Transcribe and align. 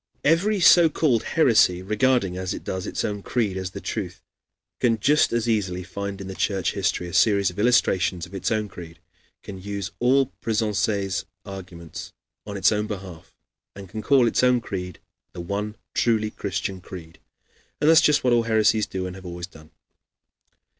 Every 0.23 0.59
so 0.59 0.89
called 0.89 1.21
heresy, 1.37 1.83
regarding, 1.83 2.35
as 2.35 2.55
it 2.55 2.63
does, 2.63 2.87
its 2.87 3.05
own 3.05 3.21
creed 3.21 3.55
as 3.55 3.69
the 3.69 3.79
truth, 3.79 4.19
can 4.79 4.99
just 4.99 5.31
as 5.31 5.47
easily 5.47 5.83
find 5.83 6.19
in 6.19 6.33
Church 6.35 6.71
history 6.73 7.07
a 7.07 7.13
series 7.13 7.51
of 7.51 7.59
illustrations 7.59 8.25
of 8.25 8.33
its 8.33 8.51
own 8.51 8.67
creed, 8.67 8.97
can 9.43 9.61
use 9.61 9.91
all 9.99 10.33
Pressensé's 10.41 11.25
arguments 11.45 12.13
on 12.47 12.57
its 12.57 12.71
own 12.71 12.87
behalf, 12.87 13.35
and 13.75 13.87
can 13.89 14.01
call 14.01 14.25
its 14.27 14.41
own 14.43 14.59
creed 14.59 14.97
the 15.33 15.39
one 15.41 15.75
truly 15.93 16.31
Christian 16.31 16.81
creed. 16.81 17.19
And 17.79 17.87
that 17.87 17.91
is 17.93 18.01
just 18.01 18.23
what 18.23 18.33
all 18.33 18.41
heresies 18.41 18.87
do 18.87 19.05
and 19.05 19.15
have 19.15 19.25
always 19.27 19.45
done. 19.45 19.69